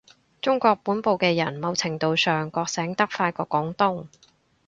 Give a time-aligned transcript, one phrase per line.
[0.41, 4.07] 中國本部嘅人某程度上覺醒得快過廣東